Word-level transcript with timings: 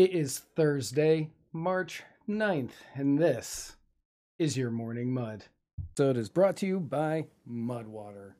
It 0.00 0.14
is 0.14 0.38
Thursday, 0.56 1.28
March 1.52 2.04
9th, 2.26 2.70
and 2.94 3.18
this 3.18 3.76
is 4.38 4.56
your 4.56 4.70
morning 4.70 5.12
mud. 5.12 5.44
So 5.94 6.08
it 6.08 6.16
is 6.16 6.30
brought 6.30 6.56
to 6.56 6.66
you 6.66 6.80
by 6.80 7.26
Mudwater. 7.46 8.32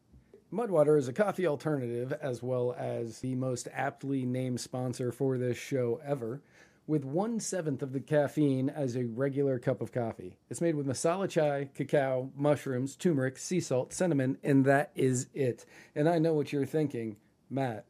Mudwater 0.50 0.98
is 0.98 1.06
a 1.06 1.12
coffee 1.12 1.46
alternative 1.46 2.14
as 2.14 2.42
well 2.42 2.74
as 2.78 3.18
the 3.18 3.34
most 3.34 3.68
aptly 3.74 4.24
named 4.24 4.58
sponsor 4.58 5.12
for 5.12 5.36
this 5.36 5.58
show 5.58 6.00
ever, 6.02 6.40
with 6.86 7.04
one 7.04 7.38
seventh 7.38 7.82
of 7.82 7.92
the 7.92 8.00
caffeine 8.00 8.70
as 8.70 8.96
a 8.96 9.04
regular 9.04 9.58
cup 9.58 9.82
of 9.82 9.92
coffee. 9.92 10.38
It's 10.48 10.62
made 10.62 10.76
with 10.76 10.86
masala 10.86 11.28
chai, 11.28 11.68
cacao, 11.74 12.30
mushrooms, 12.34 12.96
turmeric, 12.96 13.36
sea 13.36 13.60
salt, 13.60 13.92
cinnamon, 13.92 14.38
and 14.42 14.64
that 14.64 14.92
is 14.94 15.28
it. 15.34 15.66
And 15.94 16.08
I 16.08 16.20
know 16.20 16.32
what 16.32 16.54
you're 16.54 16.64
thinking, 16.64 17.16
Matt. 17.50 17.84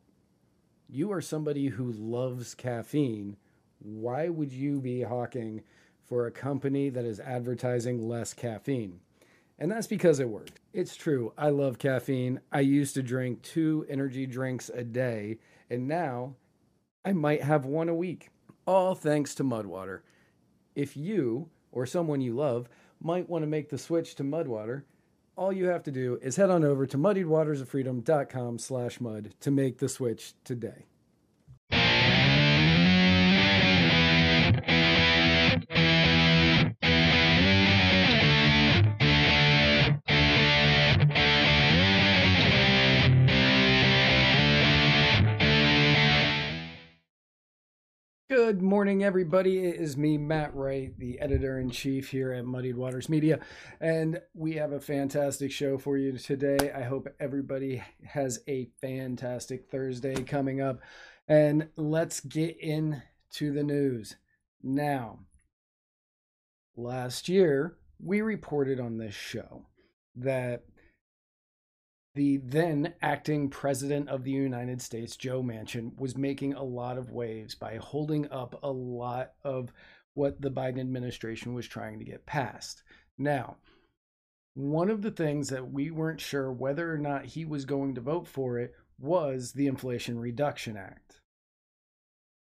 You 0.88 1.12
are 1.12 1.20
somebody 1.20 1.68
who 1.68 1.92
loves 1.92 2.56
caffeine. 2.56 3.36
Why 3.80 4.28
would 4.28 4.52
you 4.52 4.80
be 4.80 5.02
hawking 5.02 5.62
for 6.06 6.26
a 6.26 6.30
company 6.30 6.90
that 6.90 7.04
is 7.04 7.20
advertising 7.20 8.08
less 8.08 8.34
caffeine? 8.34 9.00
And 9.58 9.70
that's 9.70 9.86
because 9.86 10.20
it 10.20 10.28
worked. 10.28 10.60
It's 10.72 10.96
true. 10.96 11.32
I 11.36 11.50
love 11.50 11.78
caffeine. 11.78 12.40
I 12.50 12.60
used 12.60 12.94
to 12.94 13.02
drink 13.02 13.42
two 13.42 13.84
energy 13.88 14.26
drinks 14.26 14.70
a 14.70 14.84
day, 14.84 15.38
and 15.68 15.86
now 15.86 16.34
I 17.04 17.12
might 17.12 17.42
have 17.42 17.66
one 17.66 17.88
a 17.88 17.94
week. 17.94 18.30
All 18.66 18.94
thanks 18.94 19.34
to 19.36 19.44
Mudwater. 19.44 20.00
If 20.74 20.96
you 20.96 21.50
or 21.72 21.84
someone 21.86 22.20
you 22.20 22.34
love 22.34 22.68
might 23.00 23.28
want 23.28 23.42
to 23.42 23.46
make 23.46 23.68
the 23.68 23.78
switch 23.78 24.14
to 24.16 24.24
Mudwater, 24.24 24.82
all 25.36 25.52
you 25.52 25.66
have 25.66 25.82
to 25.84 25.90
do 25.90 26.18
is 26.22 26.36
head 26.36 26.50
on 26.50 26.64
over 26.64 26.86
to 26.86 26.98
muddiedwatersoffreedom.com 26.98 28.58
slash 28.58 29.00
mud 29.00 29.34
to 29.40 29.50
make 29.50 29.78
the 29.78 29.88
switch 29.88 30.34
today. 30.44 30.84
Good 48.50 48.62
morning, 48.62 49.04
everybody. 49.04 49.64
It 49.64 49.76
is 49.76 49.96
me, 49.96 50.18
Matt 50.18 50.52
Wright, 50.56 50.92
the 50.98 51.20
editor 51.20 51.60
in 51.60 51.70
chief 51.70 52.10
here 52.10 52.32
at 52.32 52.44
Muddied 52.44 52.76
Waters 52.76 53.08
Media, 53.08 53.38
and 53.80 54.20
we 54.34 54.54
have 54.54 54.72
a 54.72 54.80
fantastic 54.80 55.52
show 55.52 55.78
for 55.78 55.96
you 55.96 56.18
today. 56.18 56.72
I 56.74 56.82
hope 56.82 57.06
everybody 57.20 57.80
has 58.04 58.40
a 58.48 58.68
fantastic 58.80 59.70
Thursday 59.70 60.24
coming 60.24 60.60
up, 60.60 60.80
and 61.28 61.68
let's 61.76 62.18
get 62.18 62.58
into 62.58 63.52
the 63.52 63.62
news 63.62 64.16
now. 64.64 65.20
Last 66.76 67.28
year, 67.28 67.76
we 68.00 68.20
reported 68.20 68.80
on 68.80 68.98
this 68.98 69.14
show 69.14 69.66
that 70.16 70.64
the 72.14 72.38
then 72.38 72.94
acting 73.00 73.48
president 73.50 74.08
of 74.08 74.24
the 74.24 74.30
United 74.30 74.82
States, 74.82 75.16
Joe 75.16 75.42
Manchin, 75.42 75.98
was 75.98 76.16
making 76.16 76.54
a 76.54 76.62
lot 76.62 76.98
of 76.98 77.12
waves 77.12 77.54
by 77.54 77.76
holding 77.76 78.30
up 78.30 78.58
a 78.62 78.70
lot 78.70 79.32
of 79.44 79.72
what 80.14 80.40
the 80.40 80.50
Biden 80.50 80.80
administration 80.80 81.54
was 81.54 81.68
trying 81.68 81.98
to 81.98 82.04
get 82.04 82.26
passed. 82.26 82.82
Now, 83.16 83.56
one 84.54 84.90
of 84.90 85.02
the 85.02 85.12
things 85.12 85.48
that 85.50 85.70
we 85.70 85.90
weren't 85.90 86.20
sure 86.20 86.50
whether 86.52 86.92
or 86.92 86.98
not 86.98 87.26
he 87.26 87.44
was 87.44 87.64
going 87.64 87.94
to 87.94 88.00
vote 88.00 88.26
for 88.26 88.58
it 88.58 88.74
was 88.98 89.52
the 89.52 89.68
Inflation 89.68 90.18
Reduction 90.18 90.76
Act. 90.76 91.20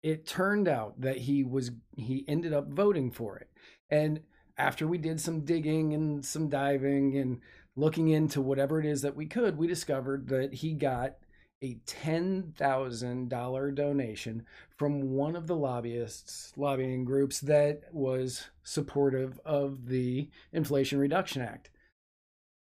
It 0.01 0.25
turned 0.25 0.67
out 0.67 0.99
that 0.99 1.17
he 1.17 1.43
was 1.43 1.71
he 1.95 2.25
ended 2.27 2.53
up 2.53 2.67
voting 2.69 3.11
for 3.11 3.37
it. 3.37 3.49
And 3.89 4.21
after 4.57 4.87
we 4.87 4.97
did 4.97 5.21
some 5.21 5.45
digging 5.45 5.93
and 5.93 6.25
some 6.25 6.49
diving 6.49 7.17
and 7.17 7.39
looking 7.75 8.09
into 8.09 8.41
whatever 8.41 8.79
it 8.79 8.85
is 8.85 9.01
that 9.01 9.15
we 9.15 9.25
could, 9.25 9.57
we 9.57 9.67
discovered 9.67 10.27
that 10.27 10.53
he 10.53 10.73
got 10.73 11.15
a 11.61 11.75
$10,000 11.87 13.75
donation 13.75 14.45
from 14.77 15.11
one 15.13 15.35
of 15.35 15.47
the 15.47 15.55
lobbyists, 15.55 16.51
lobbying 16.57 17.05
groups 17.05 17.39
that 17.39 17.83
was 17.91 18.49
supportive 18.63 19.39
of 19.45 19.87
the 19.87 20.29
Inflation 20.51 20.99
Reduction 20.99 21.41
Act. 21.41 21.69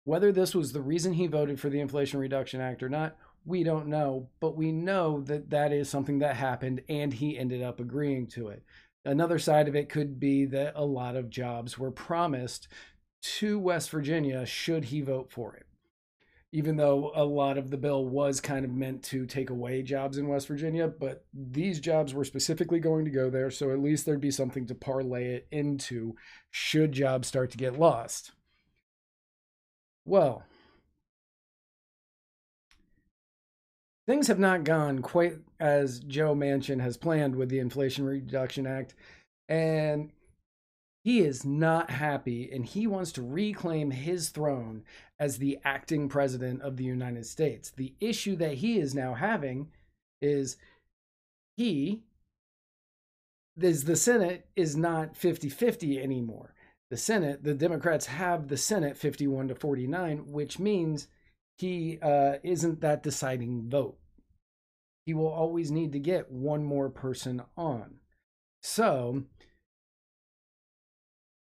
Whether 0.05 0.32
this 0.32 0.55
was 0.55 0.72
the 0.72 0.81
reason 0.81 1.12
he 1.12 1.27
voted 1.28 1.61
for 1.61 1.71
the 1.71 1.81
Inflation 1.81 2.19
Reduction 2.19 2.61
Act 2.61 2.82
or 2.82 2.88
not, 2.88 3.16
we 3.44 3.62
don't 3.62 3.87
know, 3.87 4.28
but 4.41 4.56
we 4.56 4.72
know 4.72 5.21
that 5.22 5.50
that 5.50 5.72
is 5.72 5.88
something 5.88 6.19
that 6.19 6.34
happened 6.37 6.82
and 6.88 7.12
he 7.12 7.38
ended 7.38 7.62
up 7.62 7.78
agreeing 7.78 8.27
to 8.28 8.49
it. 8.49 8.65
Another 9.05 9.38
side 9.38 9.69
of 9.69 9.77
it 9.77 9.88
could 9.88 10.19
be 10.19 10.44
that 10.47 10.72
a 10.75 10.84
lot 10.84 11.15
of 11.15 11.31
jobs 11.31 11.78
were 11.78 11.93
promised 11.93 12.69
to 13.23 13.59
West 13.59 13.91
Virginia 13.91 14.47
should 14.47 14.87
he 14.87 15.01
vote 15.01 15.31
for 15.31 15.55
it. 15.55 15.67
Even 16.51 16.77
though 16.77 17.12
a 17.15 17.25
lot 17.25 17.59
of 17.59 17.71
the 17.71 17.77
bill 17.77 18.06
was 18.06 18.41
kind 18.41 18.65
of 18.65 18.71
meant 18.71 19.03
to 19.03 19.27
take 19.27 19.51
away 19.51 19.83
jobs 19.83 20.17
in 20.17 20.29
West 20.29 20.49
Virginia, 20.49 20.89
but 20.89 21.27
these 21.34 21.79
jobs 21.79 22.15
were 22.15 22.25
specifically 22.25 22.81
going 22.81 23.05
to 23.05 23.11
go 23.11 23.29
there, 23.29 23.51
so 23.51 23.71
at 23.71 23.81
least 23.81 24.06
there'd 24.06 24.21
be 24.21 24.31
something 24.31 24.67
to 24.67 24.75
parlay 24.75 25.34
it 25.34 25.47
into 25.51 26.17
should 26.51 26.93
jobs 26.93 27.29
start 27.29 27.51
to 27.51 27.59
get 27.59 27.79
lost. 27.79 28.33
Well, 30.06 30.43
things 34.06 34.29
have 34.29 34.39
not 34.39 34.65
gone 34.65 35.00
quite 35.00 35.35
as 35.61 36.00
Joe 36.00 36.35
Manchin 36.35 36.81
has 36.81 36.97
planned 36.97 37.37
with 37.37 37.50
the 37.50 37.59
Inflation 37.59 38.06
Reduction 38.06 38.67
Act. 38.67 38.95
And 39.50 40.12
he 41.08 41.20
is 41.20 41.42
not 41.42 41.88
happy 41.88 42.50
and 42.52 42.66
he 42.66 42.86
wants 42.86 43.12
to 43.12 43.22
reclaim 43.22 43.92
his 43.92 44.28
throne 44.28 44.82
as 45.19 45.38
the 45.38 45.58
acting 45.64 46.06
president 46.06 46.60
of 46.60 46.76
the 46.76 46.84
United 46.84 47.24
States. 47.24 47.70
The 47.70 47.94
issue 47.98 48.36
that 48.36 48.56
he 48.56 48.78
is 48.78 48.94
now 48.94 49.14
having 49.14 49.69
is 50.20 50.58
he 51.56 52.02
is 53.58 53.84
the 53.84 53.96
Senate 53.96 54.48
is 54.54 54.76
not 54.76 55.14
50-50 55.14 55.98
anymore. 55.98 56.52
The 56.91 56.98
Senate, 56.98 57.42
the 57.42 57.54
Democrats 57.54 58.04
have 58.04 58.48
the 58.48 58.58
Senate 58.58 58.98
51 58.98 59.48
to 59.48 59.54
49, 59.54 60.30
which 60.30 60.58
means 60.58 61.08
he 61.56 61.98
uh, 62.02 62.34
isn't 62.42 62.82
that 62.82 63.02
deciding 63.02 63.70
vote. 63.70 63.96
He 65.06 65.14
will 65.14 65.32
always 65.32 65.70
need 65.70 65.92
to 65.92 65.98
get 65.98 66.30
one 66.30 66.64
more 66.64 66.90
person 66.90 67.40
on. 67.56 67.94
So 68.62 69.25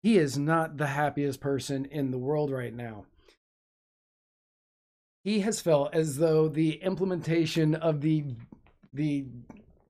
he 0.02 0.18
is 0.18 0.38
not 0.38 0.76
the 0.76 0.86
happiest 0.86 1.40
person 1.40 1.84
in 1.86 2.10
the 2.10 2.18
world 2.18 2.50
right 2.50 2.74
now. 2.74 3.04
He 5.24 5.40
has 5.40 5.60
felt 5.60 5.94
as 5.94 6.16
though 6.16 6.48
the 6.48 6.74
implementation 6.82 7.74
of 7.74 8.00
the 8.00 8.24
the 8.92 9.26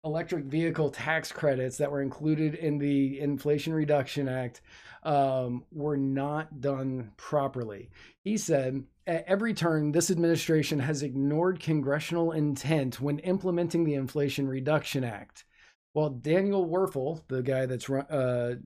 electric 0.05 0.45
vehicle 0.45 0.91
tax 0.91 1.31
credits 1.31 1.77
that 1.77 1.91
were 1.91 2.03
included 2.03 2.55
in 2.55 2.79
the 2.79 3.21
Inflation 3.21 3.73
Reduction 3.73 4.29
Act 4.29 4.61
um, 5.03 5.65
were 5.71 5.97
not 5.97 6.61
done 6.61 7.13
properly. 7.17 7.91
He 8.25 8.37
said, 8.37 8.85
at 9.07 9.25
every 9.27 9.55
turn, 9.55 9.93
this 9.93 10.11
administration 10.11 10.79
has 10.81 11.03
ignored 11.03 11.61
congressional 11.61 12.33
intent 12.33 13.01
when 13.01 13.19
implementing 13.21 13.85
the 13.85 13.95
Inflation 13.95 14.49
Reduction 14.49 15.05
Act. 15.05 15.45
While 15.93 16.11
Daniel 16.11 16.69
Werfel, 16.69 17.23
the 17.29 17.43
guy 17.43 17.67
that's 17.67 17.89
uh, 17.89 18.57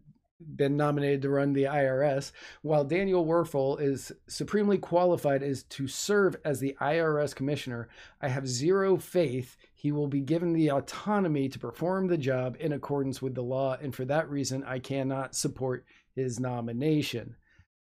been 0.56 0.76
nominated 0.76 1.22
to 1.22 1.30
run 1.30 1.52
the 1.52 1.64
IRS, 1.64 2.32
while 2.62 2.84
Daniel 2.84 3.24
Werfel 3.24 3.80
is 3.80 4.12
supremely 4.26 4.78
qualified 4.78 5.42
as 5.42 5.62
to 5.64 5.86
serve 5.88 6.36
as 6.44 6.60
the 6.60 6.76
IRS 6.80 7.34
commissioner, 7.34 7.88
I 8.20 8.28
have 8.28 8.46
zero 8.46 8.96
faith 8.96 9.56
he 9.74 9.90
will 9.90 10.06
be 10.06 10.20
given 10.20 10.52
the 10.52 10.70
autonomy 10.70 11.48
to 11.48 11.58
perform 11.58 12.06
the 12.06 12.16
job 12.16 12.56
in 12.60 12.72
accordance 12.72 13.20
with 13.20 13.34
the 13.34 13.42
law, 13.42 13.76
and 13.82 13.94
for 13.94 14.04
that 14.04 14.30
reason, 14.30 14.62
I 14.64 14.78
cannot 14.78 15.34
support 15.34 15.84
his 16.14 16.38
nomination. 16.38 17.34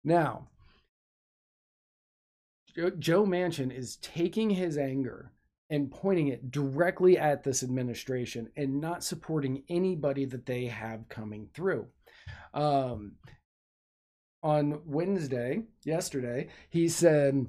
Now, 0.02 0.48
Joe 2.98 3.24
Manchin 3.24 3.70
is 3.70 3.96
taking 3.96 4.50
his 4.50 4.78
anger 4.78 5.32
and 5.70 5.90
pointing 5.90 6.28
it 6.28 6.50
directly 6.50 7.18
at 7.18 7.42
this 7.42 7.62
administration 7.62 8.48
and 8.56 8.80
not 8.80 9.04
supporting 9.04 9.62
anybody 9.68 10.24
that 10.24 10.46
they 10.46 10.66
have 10.66 11.08
coming 11.08 11.48
through. 11.52 11.86
Um, 12.52 13.12
on 14.42 14.80
Wednesday, 14.84 15.62
yesterday, 15.84 16.48
he 16.68 16.88
said 16.88 17.46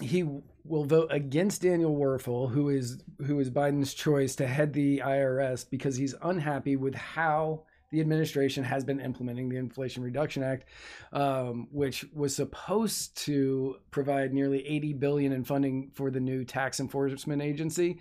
he 0.00 0.24
will 0.64 0.84
vote 0.84 1.08
against 1.10 1.62
Daniel 1.62 1.96
Werfel, 1.96 2.50
who 2.50 2.68
is 2.68 3.02
who 3.24 3.38
is 3.40 3.50
Biden's 3.50 3.94
choice 3.94 4.36
to 4.36 4.46
head 4.46 4.72
the 4.72 5.02
IRS 5.04 5.68
because 5.68 5.96
he's 5.96 6.14
unhappy 6.22 6.76
with 6.76 6.94
how 6.94 7.64
the 7.90 8.00
administration 8.00 8.64
has 8.64 8.84
been 8.84 9.00
implementing 9.00 9.48
the 9.48 9.56
Inflation 9.56 10.02
Reduction 10.02 10.42
Act, 10.42 10.66
um, 11.12 11.68
which 11.70 12.04
was 12.12 12.36
supposed 12.36 13.16
to 13.24 13.76
provide 13.90 14.34
nearly 14.34 14.66
80 14.66 14.92
billion 14.94 15.32
in 15.32 15.44
funding 15.44 15.90
for 15.94 16.10
the 16.10 16.20
new 16.20 16.44
tax 16.44 16.80
enforcement 16.80 17.40
agency. 17.40 18.00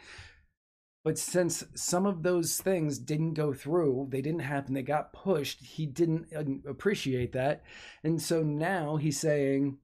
But 1.07 1.17
since 1.17 1.63
some 1.73 2.05
of 2.05 2.21
those 2.21 2.57
things 2.57 2.97
didn't 2.97 3.35
go 3.35 3.53
through, 3.53 4.07
they 4.09 4.21
didn't 4.21 4.41
happen, 4.41 4.73
they 4.73 4.81
got 4.81 5.13
pushed, 5.13 5.63
he 5.63 5.85
didn't 5.85 6.27
uh, 6.35 6.69
appreciate 6.69 7.31
that. 7.31 7.63
And 8.03 8.21
so 8.21 8.43
now 8.43 8.97
he's 8.97 9.17
saying, 9.17 9.77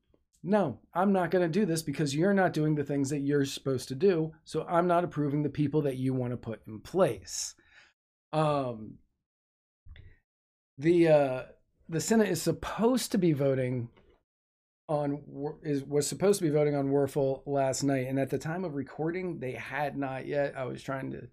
no, 0.43 0.81
I'm 0.93 1.13
not 1.13 1.31
going 1.31 1.49
to 1.49 1.59
do 1.59 1.65
this 1.65 1.81
because 1.81 2.13
you're 2.13 2.33
not 2.33 2.51
doing 2.51 2.75
the 2.75 2.83
things 2.83 3.09
that 3.09 3.21
you're 3.21 3.45
supposed 3.45 3.87
to 3.87 3.95
do. 3.95 4.33
So 4.43 4.65
I'm 4.67 4.85
not 4.85 5.05
approving 5.05 5.43
the 5.43 5.49
people 5.49 5.83
that 5.83 5.95
you 5.95 6.13
want 6.13 6.33
to 6.33 6.37
put 6.37 6.59
in 6.67 6.81
place. 6.81 7.55
Um, 8.33 8.95
the 10.77 11.07
uh, 11.07 11.41
the 11.87 12.01
Senate 12.01 12.27
is 12.27 12.41
supposed 12.41 13.13
to 13.13 13.17
be 13.17 13.31
voting 13.31 13.87
on 14.87 15.21
is 15.63 15.83
was 15.83 16.07
supposed 16.07 16.39
to 16.39 16.45
be 16.45 16.51
voting 16.51 16.75
on 16.75 16.89
Werfel 16.89 17.41
last 17.45 17.83
night, 17.83 18.07
and 18.07 18.19
at 18.19 18.29
the 18.29 18.37
time 18.37 18.63
of 18.65 18.75
recording, 18.75 19.39
they 19.39 19.53
had 19.53 19.97
not 19.97 20.25
yet. 20.27 20.53
I 20.57 20.65
was 20.65 20.83
trying 20.83 21.11
to 21.11 21.27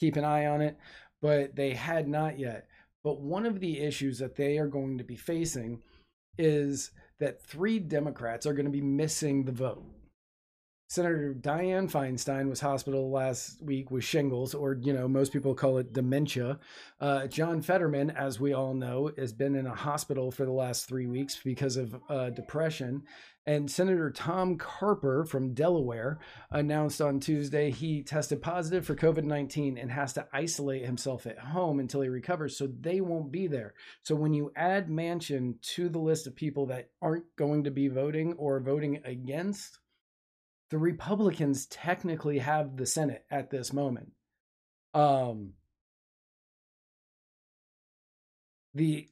keep 0.00 0.16
an 0.16 0.24
eye 0.24 0.46
on 0.46 0.60
it, 0.60 0.76
but 1.22 1.56
they 1.56 1.74
had 1.74 2.08
not 2.08 2.38
yet. 2.38 2.66
But 3.04 3.20
one 3.20 3.46
of 3.46 3.60
the 3.60 3.80
issues 3.80 4.18
that 4.18 4.36
they 4.36 4.58
are 4.58 4.66
going 4.66 4.98
to 4.98 5.04
be 5.04 5.16
facing 5.16 5.82
is 6.36 6.90
that 7.20 7.42
three 7.42 7.78
Democrats 7.78 8.46
are 8.46 8.52
going 8.52 8.66
to 8.66 8.72
be 8.72 8.80
missing 8.80 9.44
the 9.44 9.52
vote. 9.52 9.84
Senator 10.90 11.34
Dianne 11.38 11.90
Feinstein 11.90 12.48
was 12.48 12.60
hospital 12.60 13.10
last 13.10 13.60
week 13.60 13.90
with 13.90 14.04
shingles, 14.04 14.54
or 14.54 14.72
you 14.72 14.94
know, 14.94 15.06
most 15.06 15.34
people 15.34 15.54
call 15.54 15.76
it 15.76 15.92
dementia. 15.92 16.58
Uh, 16.98 17.26
John 17.26 17.60
Fetterman, 17.60 18.10
as 18.10 18.40
we 18.40 18.54
all 18.54 18.72
know, 18.72 19.10
has 19.18 19.34
been 19.34 19.54
in 19.54 19.66
a 19.66 19.74
hospital 19.74 20.30
for 20.30 20.46
the 20.46 20.52
last 20.52 20.88
three 20.88 21.06
weeks 21.06 21.38
because 21.44 21.76
of 21.76 21.94
uh, 22.08 22.30
depression. 22.30 23.02
And 23.44 23.70
Senator 23.70 24.10
Tom 24.10 24.56
Carper 24.56 25.26
from 25.26 25.52
Delaware 25.52 26.20
announced 26.50 27.02
on 27.02 27.20
Tuesday 27.20 27.70
he 27.70 28.02
tested 28.02 28.40
positive 28.40 28.86
for 28.86 28.94
COVID 28.94 29.24
19 29.24 29.76
and 29.76 29.90
has 29.90 30.14
to 30.14 30.26
isolate 30.32 30.86
himself 30.86 31.26
at 31.26 31.38
home 31.38 31.80
until 31.80 32.00
he 32.00 32.08
recovers. 32.08 32.56
So 32.56 32.66
they 32.66 33.02
won't 33.02 33.30
be 33.30 33.46
there. 33.46 33.74
So 34.02 34.14
when 34.14 34.32
you 34.32 34.52
add 34.56 34.88
Manchin 34.88 35.60
to 35.74 35.90
the 35.90 35.98
list 35.98 36.26
of 36.26 36.34
people 36.34 36.64
that 36.66 36.88
aren't 37.02 37.36
going 37.36 37.64
to 37.64 37.70
be 37.70 37.88
voting 37.88 38.32
or 38.38 38.58
voting 38.60 39.02
against, 39.04 39.80
the 40.70 40.78
Republicans 40.78 41.66
technically 41.66 42.38
have 42.38 42.76
the 42.76 42.86
Senate 42.86 43.24
at 43.30 43.50
this 43.50 43.72
moment. 43.72 44.12
Um, 44.94 45.54
the 48.74 49.08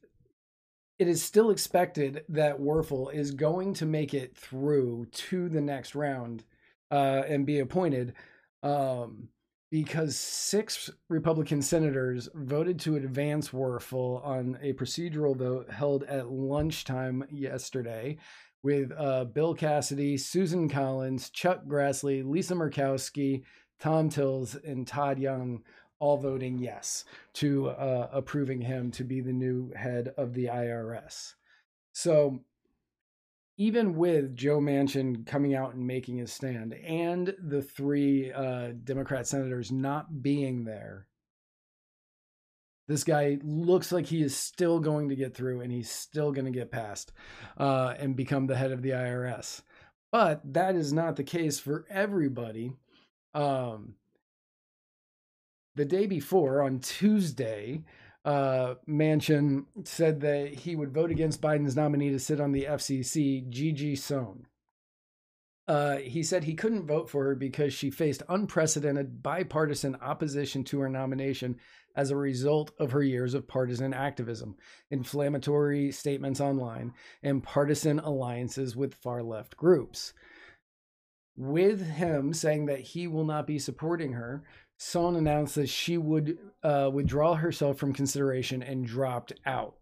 it 0.98 1.08
is 1.08 1.22
still 1.22 1.50
expected 1.50 2.24
that 2.30 2.58
Werfel 2.58 3.12
is 3.12 3.32
going 3.32 3.74
to 3.74 3.86
make 3.86 4.14
it 4.14 4.34
through 4.34 5.06
to 5.12 5.48
the 5.50 5.60
next 5.60 5.94
round 5.94 6.44
uh, 6.90 7.22
and 7.28 7.44
be 7.44 7.58
appointed 7.58 8.14
um, 8.62 9.28
because 9.70 10.16
six 10.16 10.88
Republican 11.10 11.60
senators 11.60 12.30
voted 12.34 12.80
to 12.80 12.96
advance 12.96 13.50
Werfel 13.50 14.24
on 14.24 14.58
a 14.62 14.72
procedural 14.72 15.36
vote 15.36 15.70
held 15.70 16.04
at 16.04 16.30
lunchtime 16.30 17.24
yesterday 17.30 18.16
with 18.66 18.90
uh, 18.98 19.24
Bill 19.26 19.54
Cassidy, 19.54 20.16
Susan 20.16 20.68
Collins, 20.68 21.30
Chuck 21.30 21.66
Grassley, 21.68 22.28
Lisa 22.28 22.54
Murkowski, 22.54 23.44
Thom 23.78 24.10
Tillis, 24.10 24.56
and 24.64 24.84
Todd 24.84 25.20
Young 25.20 25.62
all 26.00 26.16
voting 26.16 26.58
yes 26.58 27.04
to 27.34 27.68
uh, 27.68 28.08
approving 28.12 28.60
him 28.60 28.90
to 28.90 29.04
be 29.04 29.20
the 29.20 29.32
new 29.32 29.70
head 29.76 30.12
of 30.18 30.34
the 30.34 30.46
IRS. 30.46 31.34
So 31.92 32.40
even 33.56 33.94
with 33.94 34.34
Joe 34.34 34.58
Manchin 34.58 35.24
coming 35.24 35.54
out 35.54 35.74
and 35.74 35.86
making 35.86 36.16
his 36.16 36.32
stand 36.32 36.74
and 36.74 37.36
the 37.40 37.62
three 37.62 38.32
uh, 38.32 38.72
Democrat 38.82 39.28
senators 39.28 39.70
not 39.70 40.22
being 40.22 40.64
there, 40.64 41.06
this 42.88 43.04
guy 43.04 43.38
looks 43.42 43.90
like 43.90 44.06
he 44.06 44.22
is 44.22 44.36
still 44.36 44.78
going 44.78 45.08
to 45.08 45.16
get 45.16 45.34
through 45.34 45.60
and 45.60 45.72
he's 45.72 45.90
still 45.90 46.32
going 46.32 46.44
to 46.44 46.50
get 46.50 46.70
past 46.70 47.12
uh, 47.58 47.94
and 47.98 48.16
become 48.16 48.46
the 48.46 48.56
head 48.56 48.72
of 48.72 48.82
the 48.82 48.90
IRS. 48.90 49.62
But 50.12 50.40
that 50.54 50.76
is 50.76 50.92
not 50.92 51.16
the 51.16 51.24
case 51.24 51.58
for 51.58 51.84
everybody. 51.90 52.72
Um, 53.34 53.94
the 55.74 55.84
day 55.84 56.06
before, 56.06 56.62
on 56.62 56.78
Tuesday, 56.78 57.82
uh, 58.24 58.76
Manchin 58.88 59.66
said 59.84 60.20
that 60.22 60.54
he 60.54 60.74
would 60.74 60.94
vote 60.94 61.10
against 61.10 61.42
Biden's 61.42 61.76
nominee 61.76 62.10
to 62.10 62.18
sit 62.18 62.40
on 62.40 62.52
the 62.52 62.64
FCC, 62.64 63.48
Gigi 63.48 63.94
Sohn. 63.94 64.46
Uh, 65.68 65.96
he 65.96 66.22
said 66.22 66.44
he 66.44 66.54
couldn't 66.54 66.86
vote 66.86 67.10
for 67.10 67.24
her 67.24 67.34
because 67.34 67.74
she 67.74 67.90
faced 67.90 68.22
unprecedented 68.28 69.22
bipartisan 69.22 69.96
opposition 69.96 70.62
to 70.62 70.78
her 70.80 70.88
nomination 70.88 71.56
as 71.96 72.10
a 72.10 72.16
result 72.16 72.70
of 72.78 72.92
her 72.92 73.02
years 73.02 73.34
of 73.34 73.48
partisan 73.48 73.92
activism, 73.92 74.54
inflammatory 74.90 75.90
statements 75.90 76.40
online, 76.40 76.92
and 77.22 77.42
partisan 77.42 77.98
alliances 77.98 78.76
with 78.76 78.94
far 78.94 79.22
left 79.22 79.56
groups. 79.56 80.12
With 81.36 81.84
him 81.84 82.32
saying 82.32 82.66
that 82.66 82.80
he 82.80 83.06
will 83.06 83.24
not 83.24 83.46
be 83.46 83.58
supporting 83.58 84.12
her, 84.12 84.44
Sohn 84.78 85.16
announced 85.16 85.54
that 85.54 85.68
she 85.68 85.96
would 85.96 86.38
uh, 86.62 86.90
withdraw 86.92 87.34
herself 87.34 87.78
from 87.78 87.94
consideration 87.94 88.62
and 88.62 88.86
dropped 88.86 89.32
out. 89.46 89.76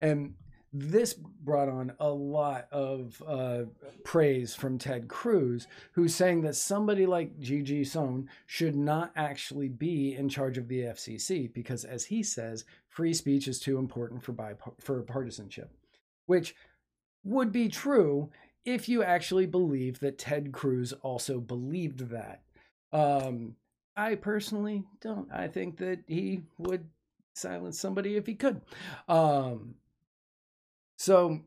And 0.00 0.34
this 0.72 1.14
brought 1.14 1.68
on 1.68 1.92
a 2.00 2.08
lot 2.08 2.68
of 2.70 3.22
uh, 3.26 3.62
praise 4.04 4.54
from 4.54 4.78
Ted 4.78 5.08
Cruz, 5.08 5.66
who's 5.92 6.14
saying 6.14 6.42
that 6.42 6.56
somebody 6.56 7.06
like 7.06 7.38
Gigi 7.38 7.84
Sohn 7.84 8.28
should 8.46 8.76
not 8.76 9.12
actually 9.16 9.68
be 9.68 10.14
in 10.14 10.28
charge 10.28 10.58
of 10.58 10.68
the 10.68 10.80
FCC 10.80 11.52
because, 11.52 11.84
as 11.84 12.04
he 12.04 12.22
says, 12.22 12.64
free 12.88 13.14
speech 13.14 13.48
is 13.48 13.58
too 13.58 13.78
important 13.78 14.22
for 14.22 14.34
for 14.80 15.02
partisanship, 15.02 15.70
which 16.26 16.54
would 17.24 17.52
be 17.52 17.68
true 17.68 18.30
if 18.64 18.88
you 18.88 19.02
actually 19.02 19.46
believe 19.46 20.00
that 20.00 20.18
Ted 20.18 20.52
Cruz 20.52 20.92
also 20.92 21.40
believed 21.40 22.10
that. 22.10 22.42
Um, 22.92 23.54
I 23.96 24.16
personally 24.16 24.84
don't. 25.00 25.30
I 25.32 25.48
think 25.48 25.78
that 25.78 26.00
he 26.06 26.42
would 26.58 26.86
silence 27.34 27.78
somebody 27.78 28.16
if 28.16 28.26
he 28.26 28.34
could. 28.34 28.60
Um, 29.08 29.76
so 30.96 31.40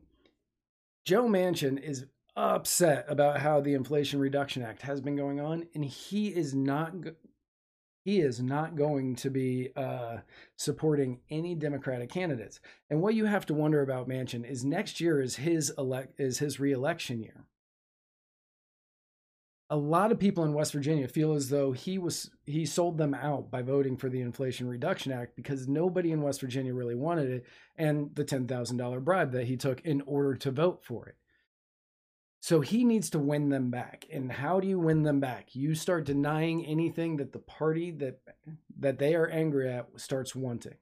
Joe 1.04 1.24
Manchin 1.24 1.82
is 1.82 2.06
upset 2.36 3.04
about 3.08 3.40
how 3.40 3.60
the 3.60 3.74
Inflation 3.74 4.20
Reduction 4.20 4.62
Act 4.62 4.82
has 4.82 5.00
been 5.00 5.16
going 5.16 5.40
on, 5.40 5.66
and 5.74 5.84
he 5.84 6.28
is 6.28 6.54
not 6.54 6.94
he 8.02 8.20
is 8.20 8.40
not 8.40 8.76
going 8.76 9.14
to 9.16 9.30
be 9.30 9.70
uh, 9.76 10.18
supporting 10.56 11.20
any 11.28 11.54
Democratic 11.54 12.08
candidates. 12.10 12.58
And 12.88 13.02
what 13.02 13.14
you 13.14 13.26
have 13.26 13.44
to 13.46 13.54
wonder 13.54 13.82
about 13.82 14.08
Manchin 14.08 14.48
is 14.48 14.64
next 14.64 15.00
year 15.00 15.20
is 15.20 15.36
his 15.36 15.70
elect 15.76 16.18
is 16.18 16.38
his 16.38 16.58
reelection 16.58 17.22
year 17.22 17.44
a 19.72 19.76
lot 19.76 20.10
of 20.10 20.18
people 20.18 20.42
in 20.42 20.52
West 20.52 20.72
Virginia 20.72 21.06
feel 21.06 21.32
as 21.32 21.48
though 21.48 21.70
he 21.70 21.96
was 21.96 22.30
he 22.44 22.66
sold 22.66 22.98
them 22.98 23.14
out 23.14 23.52
by 23.52 23.62
voting 23.62 23.96
for 23.96 24.08
the 24.08 24.20
Inflation 24.20 24.68
Reduction 24.68 25.12
Act 25.12 25.36
because 25.36 25.68
nobody 25.68 26.10
in 26.10 26.22
West 26.22 26.40
Virginia 26.40 26.74
really 26.74 26.96
wanted 26.96 27.30
it 27.30 27.46
and 27.76 28.14
the 28.16 28.24
$10,000 28.24 29.04
bribe 29.04 29.30
that 29.30 29.46
he 29.46 29.56
took 29.56 29.80
in 29.82 30.00
order 30.02 30.34
to 30.34 30.50
vote 30.50 30.84
for 30.84 31.06
it. 31.06 31.14
So 32.40 32.62
he 32.62 32.84
needs 32.84 33.10
to 33.10 33.18
win 33.20 33.50
them 33.50 33.70
back. 33.70 34.06
And 34.12 34.32
how 34.32 34.58
do 34.58 34.66
you 34.66 34.80
win 34.80 35.04
them 35.04 35.20
back? 35.20 35.54
You 35.54 35.76
start 35.76 36.04
denying 36.04 36.66
anything 36.66 37.18
that 37.18 37.32
the 37.32 37.38
party 37.38 37.92
that 37.92 38.20
that 38.76 38.98
they 38.98 39.14
are 39.14 39.28
angry 39.28 39.70
at 39.70 39.88
starts 39.96 40.34
wanting. 40.34 40.78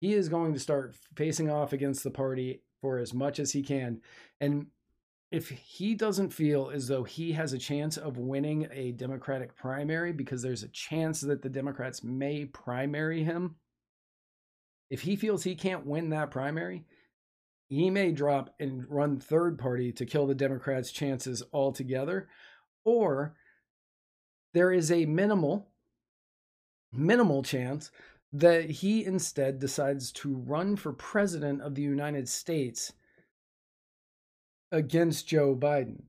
He 0.00 0.12
is 0.12 0.28
going 0.28 0.54
to 0.54 0.58
start 0.58 0.96
facing 1.14 1.50
off 1.50 1.72
against 1.72 2.02
the 2.02 2.10
party 2.10 2.62
for 2.80 2.98
as 2.98 3.14
much 3.14 3.38
as 3.38 3.52
he 3.52 3.62
can 3.62 4.00
and 4.40 4.66
if 5.34 5.48
he 5.48 5.96
doesn't 5.96 6.30
feel 6.30 6.70
as 6.72 6.86
though 6.86 7.02
he 7.02 7.32
has 7.32 7.52
a 7.52 7.58
chance 7.58 7.96
of 7.96 8.18
winning 8.18 8.68
a 8.70 8.92
Democratic 8.92 9.56
primary 9.56 10.12
because 10.12 10.42
there's 10.42 10.62
a 10.62 10.68
chance 10.68 11.20
that 11.22 11.42
the 11.42 11.48
Democrats 11.48 12.04
may 12.04 12.44
primary 12.44 13.24
him, 13.24 13.56
if 14.90 15.00
he 15.00 15.16
feels 15.16 15.42
he 15.42 15.56
can't 15.56 15.86
win 15.86 16.10
that 16.10 16.30
primary, 16.30 16.84
he 17.68 17.90
may 17.90 18.12
drop 18.12 18.54
and 18.60 18.88
run 18.88 19.18
third 19.18 19.58
party 19.58 19.90
to 19.90 20.06
kill 20.06 20.28
the 20.28 20.36
Democrats' 20.36 20.92
chances 20.92 21.42
altogether. 21.52 22.28
Or 22.84 23.34
there 24.52 24.70
is 24.70 24.92
a 24.92 25.04
minimal, 25.04 25.66
minimal 26.92 27.42
chance 27.42 27.90
that 28.32 28.70
he 28.70 29.04
instead 29.04 29.58
decides 29.58 30.12
to 30.12 30.36
run 30.36 30.76
for 30.76 30.92
president 30.92 31.60
of 31.60 31.74
the 31.74 31.82
United 31.82 32.28
States 32.28 32.92
against 34.74 35.28
Joe 35.28 35.54
Biden. 35.54 36.02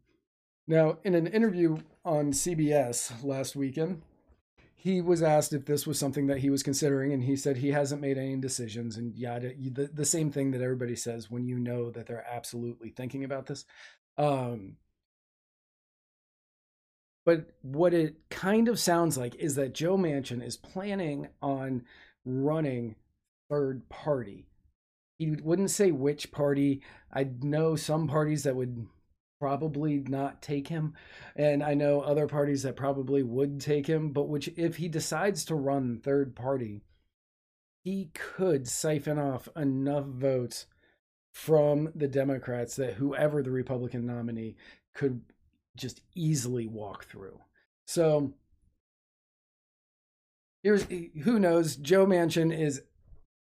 Now, 0.67 0.97
in 1.03 1.15
an 1.15 1.27
interview 1.27 1.77
on 2.03 2.31
CBS 2.31 3.23
last 3.23 3.55
weekend, 3.55 4.01
he 4.73 5.01
was 5.01 5.21
asked 5.21 5.53
if 5.53 5.65
this 5.65 5.87
was 5.87 5.99
something 5.99 6.27
that 6.27 6.39
he 6.39 6.49
was 6.49 6.63
considering, 6.63 7.13
and 7.13 7.23
he 7.23 7.35
said 7.35 7.57
he 7.57 7.71
hasn't 7.71 8.01
made 8.01 8.17
any 8.17 8.35
decisions. 8.37 8.97
And 8.97 9.15
yada, 9.15 9.53
the, 9.57 9.89
the 9.93 10.05
same 10.05 10.31
thing 10.31 10.51
that 10.51 10.61
everybody 10.61 10.95
says 10.95 11.29
when 11.29 11.45
you 11.45 11.57
know 11.57 11.91
that 11.91 12.07
they're 12.07 12.25
absolutely 12.29 12.89
thinking 12.89 13.23
about 13.23 13.45
this. 13.45 13.65
Um, 14.17 14.77
But 17.25 17.49
what 17.63 17.93
it 17.93 18.17
kind 18.29 18.67
of 18.67 18.79
sounds 18.79 19.17
like 19.17 19.35
is 19.35 19.55
that 19.55 19.73
Joe 19.73 19.97
Manchin 19.97 20.45
is 20.45 20.57
planning 20.57 21.27
on 21.41 21.83
running 22.23 22.95
third 23.49 23.89
party. 23.89 24.45
He 25.17 25.31
wouldn't 25.31 25.71
say 25.71 25.91
which 25.91 26.31
party. 26.31 26.81
I 27.11 27.27
know 27.41 27.75
some 27.75 28.07
parties 28.07 28.43
that 28.43 28.55
would 28.55 28.87
probably 29.39 30.03
not 30.07 30.41
take 30.41 30.67
him 30.67 30.93
and 31.35 31.61
i 31.61 31.73
know 31.73 31.99
other 32.01 32.27
parties 32.27 32.63
that 32.63 32.75
probably 32.75 33.21
would 33.21 33.59
take 33.59 33.85
him 33.85 34.11
but 34.11 34.29
which 34.29 34.47
if 34.55 34.77
he 34.77 34.87
decides 34.87 35.43
to 35.43 35.55
run 35.55 35.99
third 35.99 36.35
party 36.35 36.81
he 37.83 38.09
could 38.13 38.67
siphon 38.67 39.19
off 39.19 39.49
enough 39.55 40.05
votes 40.05 40.67
from 41.33 41.91
the 41.93 42.07
democrats 42.07 42.75
that 42.77 42.93
whoever 42.93 43.43
the 43.43 43.51
republican 43.51 44.05
nominee 44.05 44.55
could 44.93 45.21
just 45.75 45.99
easily 46.15 46.65
walk 46.65 47.03
through 47.03 47.37
so 47.85 48.33
here's 50.63 50.87
who 51.23 51.37
knows 51.37 51.75
joe 51.75 52.05
manchin 52.05 52.57
is 52.57 52.83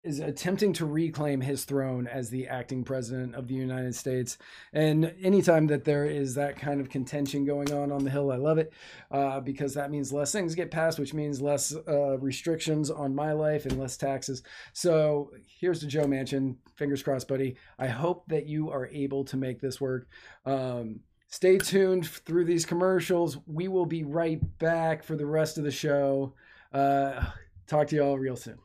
is 0.07 0.21
attempting 0.21 0.73
to 0.75 0.87
reclaim 0.87 1.41
his 1.41 1.65
throne 1.65 2.07
as 2.07 2.31
the 2.31 2.47
acting 2.47 2.85
president 2.85 3.35
of 3.35 3.49
the 3.49 3.55
United 3.55 3.95
States. 3.95 4.39
And 4.73 5.13
anytime 5.21 5.67
that 5.67 5.85
there 5.85 6.05
is 6.05 6.37
that 6.37 6.57
kind 6.57 6.81
of 6.81 6.89
contention 6.89 7.45
going 7.45 7.73
on 7.73 7.91
on 7.91 8.05
the 8.05 8.11
Hill, 8.11 8.31
I 8.31 8.37
love 8.37 8.59
it 8.59 8.73
uh, 9.11 9.41
because 9.41 9.75
that 9.75 9.91
means 9.91 10.13
less 10.13 10.31
things 10.31 10.55
get 10.55 10.71
passed, 10.71 10.99
which 10.99 11.13
means 11.13 11.43
less 11.43 11.75
uh, 11.89 12.19
restrictions 12.19 12.91
on 12.91 13.15
my 13.15 13.33
life 13.33 13.67
and 13.67 13.79
less 13.79 13.97
taxes. 13.97 14.43
So 14.73 15.33
here's 15.59 15.81
to 15.81 15.87
Joe 15.87 16.05
Manchin. 16.05 16.57
Fingers 16.77 17.03
crossed, 17.03 17.27
buddy. 17.27 17.57
I 17.79 17.89
hope 17.89 18.29
that 18.29 18.47
you 18.47 18.71
are 18.71 18.87
able 18.87 19.25
to 19.25 19.37
make 19.37 19.61
this 19.61 19.81
work. 19.81 20.07
Um, 20.45 21.01
stay 21.29 21.59
tuned 21.59 22.07
through 22.07 22.45
these 22.45 22.65
commercials. 22.65 23.39
We 23.47 23.67
will 23.67 23.87
be 23.87 24.05
right 24.05 24.41
back 24.59 25.03
for 25.03 25.17
the 25.17 25.27
rest 25.27 25.59
of 25.59 25.65
the 25.65 25.73
show. 25.73 26.35
Uh, 26.73 27.25
talk 27.67 27.89
to 27.89 27.97
you 27.97 28.03
all 28.03 28.19
real 28.19 28.37
soon. 28.37 28.59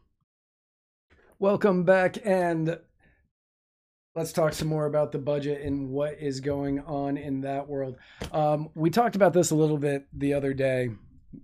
Welcome 1.42 1.86
back, 1.86 2.18
and 2.24 2.78
let's 4.14 4.32
talk 4.32 4.54
some 4.54 4.68
more 4.68 4.86
about 4.86 5.12
the 5.12 5.18
budget 5.18 5.64
and 5.64 5.90
what 5.90 6.20
is 6.20 6.40
going 6.40 6.82
on 6.82 7.18
in 7.18 7.42
that 7.42 7.68
world. 7.68 7.96
Um, 8.32 8.70
we 8.76 8.92
talked 8.92 9.16
about 9.16 9.34
this 9.34 9.50
a 9.50 9.56
little 9.56 9.80
bit 9.80 10.06
the 10.14 10.36
other 10.36 10.54
day 10.54 10.92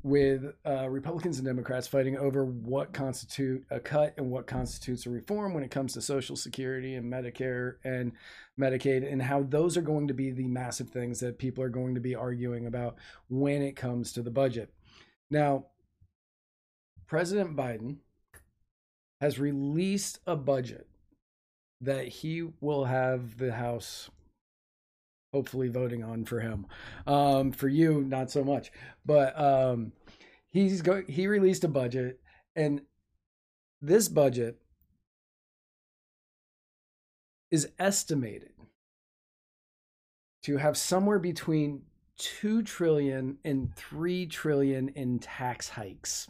with 0.04 0.54
uh, 0.64 0.88
Republicans 0.88 1.40
and 1.40 1.48
Democrats 1.48 1.88
fighting 1.88 2.16
over 2.16 2.46
what 2.46 2.94
constitute 2.94 3.66
a 3.72 3.80
cut 3.80 4.14
and 4.18 4.30
what 4.30 4.46
constitutes 4.46 5.08
a 5.08 5.10
reform 5.10 5.56
when 5.56 5.64
it 5.64 5.72
comes 5.72 5.94
to 5.94 6.02
Social 6.04 6.36
Security 6.36 6.94
and 6.94 7.12
Medicare 7.12 7.78
and 7.84 8.12
Medicaid, 8.60 9.12
and 9.12 9.20
how 9.20 9.42
those 9.42 9.78
are 9.78 9.82
going 9.82 10.08
to 10.10 10.14
be 10.14 10.30
the 10.30 10.48
massive 10.48 10.92
things 10.92 11.22
that 11.22 11.40
people 11.40 11.64
are 11.64 11.70
going 11.70 11.96
to 11.96 12.02
be 12.02 12.14
arguing 12.14 12.68
about 12.68 12.98
when 13.30 13.64
it 13.64 13.76
comes 13.76 14.14
to 14.14 14.22
the 14.22 14.30
budget. 14.30 14.72
Now, 15.32 15.66
President 17.08 17.56
Biden 17.56 17.98
has 19.22 19.40
released 19.40 20.20
a 20.28 20.36
budget 20.36 20.88
that 21.82 22.08
he 22.08 22.48
will 22.60 22.86
have 22.86 23.38
the 23.38 23.54
House 23.54 24.10
hopefully 25.34 25.68
voting 25.68 26.04
on 26.04 26.26
for 26.26 26.40
him. 26.40 26.66
Um, 27.06 27.52
for 27.52 27.68
you, 27.68 28.04
not 28.04 28.32
so 28.32 28.44
much. 28.44 28.72
But 29.06 29.40
um, 29.40 29.92
he's 30.48 30.82
go- 30.82 31.04
he 31.08 31.28
released 31.28 31.64
a 31.64 31.68
budget, 31.68 32.20
and 32.56 32.82
this 33.82 34.08
budget 34.08 34.58
is 37.52 37.70
estimated 37.80 38.52
to 40.44 40.58
have 40.58 40.78
somewhere 40.78 41.20
between 41.20 41.84
2 42.18 42.64
trillion 42.64 43.38
and 43.46 43.74
3 43.76 44.26
trillion 44.26 44.90
in 44.90 45.20
tax 45.20 45.70
hikes 45.70 46.28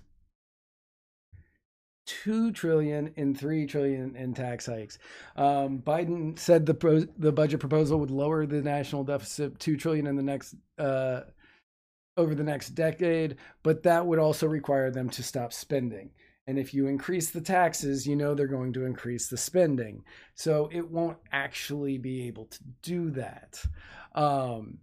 two 2.07 2.51
trillion 2.51 3.13
and 3.17 3.37
three 3.37 3.67
trillion 3.67 4.15
in 4.15 4.33
tax 4.33 4.65
hikes. 4.65 4.97
Um, 5.35 5.79
Biden 5.79 6.39
said 6.39 6.65
the 6.65 6.73
pro- 6.73 7.07
the 7.17 7.31
budget 7.31 7.59
proposal 7.59 7.99
would 7.99 8.09
lower 8.09 8.45
the 8.45 8.61
national 8.61 9.03
deficit 9.03 9.59
two 9.59 9.77
trillion 9.77 10.07
in 10.07 10.15
the 10.15 10.23
next 10.23 10.55
uh, 10.79 11.21
over 12.15 12.33
the 12.33 12.43
next 12.43 12.69
decade, 12.69 13.35
but 13.61 13.83
that 13.83 14.07
would 14.07 14.19
also 14.19 14.47
require 14.47 14.89
them 14.89 15.09
to 15.11 15.21
stop 15.21 15.53
spending. 15.53 16.09
And 16.47 16.57
if 16.57 16.73
you 16.73 16.87
increase 16.87 17.29
the 17.29 17.41
taxes, 17.41 18.07
you 18.07 18.15
know 18.15 18.33
they're 18.33 18.47
going 18.47 18.73
to 18.73 18.85
increase 18.85 19.27
the 19.27 19.37
spending. 19.37 20.03
So 20.33 20.69
it 20.71 20.89
won't 20.89 21.17
actually 21.31 21.97
be 21.97 22.25
able 22.27 22.45
to 22.45 22.59
do 22.81 23.11
that. 23.11 23.61
Um, 24.15 24.79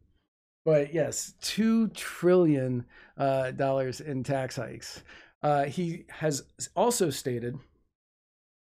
but 0.65 0.93
yes, 0.93 1.33
two 1.41 1.89
trillion 1.89 2.85
uh, 3.17 3.51
dollars 3.53 4.01
in 4.01 4.23
tax 4.25 4.57
hikes. 4.57 5.03
Uh, 5.45 5.65
he 5.65 6.07
has 6.09 6.43
also 6.75 7.11
stated 7.11 7.59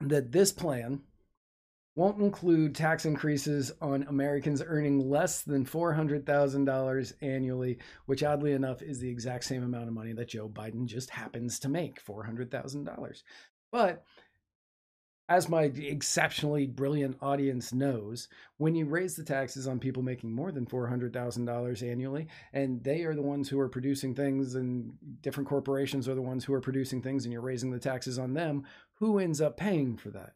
that 0.01 0.33
this 0.33 0.51
plan 0.51 1.03
won't 1.95 2.23
include 2.23 2.75
tax 2.75 3.05
increases 3.05 3.71
on 3.83 4.05
Americans 4.05 4.63
earning 4.65 5.11
less 5.11 5.43
than 5.43 5.67
$400,000 5.67 7.13
annually, 7.21 7.79
which 8.07 8.23
oddly 8.23 8.53
enough 8.53 8.81
is 8.81 8.99
the 8.99 9.11
exact 9.11 9.45
same 9.45 9.63
amount 9.63 9.89
of 9.89 9.95
money 9.95 10.15
that 10.15 10.29
Joe 10.29 10.49
Biden 10.49 10.87
just 10.87 11.11
happens 11.11 11.59
to 11.59 11.69
make 11.69 12.03
$400,000. 12.03 13.23
But 13.71 14.03
as 15.31 15.49
my 15.49 15.63
exceptionally 15.63 16.67
brilliant 16.67 17.17
audience 17.23 17.73
knows, 17.73 18.27
when 18.57 18.75
you 18.75 18.85
raise 18.85 19.15
the 19.15 19.23
taxes 19.23 19.69
on 19.69 19.79
people 19.79 20.03
making 20.03 20.33
more 20.33 20.51
than 20.51 20.67
$400,000 20.67 21.89
annually, 21.89 22.27
and 22.53 22.83
they 22.83 23.03
are 23.05 23.15
the 23.15 23.23
ones 23.23 23.49
who 23.49 23.61
are 23.61 23.69
producing 23.69 24.13
things, 24.13 24.57
and 24.57 24.93
different 25.23 25.49
corporations 25.49 26.09
are 26.09 26.17
the 26.17 26.21
ones 26.21 26.45
who 26.45 26.53
are 26.53 26.61
producing 26.61 27.01
things, 27.01 27.25
and 27.25 27.33
you're 27.33 27.41
raising 27.41 27.71
the 27.71 27.79
taxes 27.79 28.19
on 28.19 28.35
them, 28.35 28.65
who 28.95 29.21
ends 29.21 29.41
up 29.41 29.57
paying 29.57 29.97
for 29.97 30.11
that? 30.11 30.33